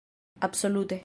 "Absolute." 0.41 0.99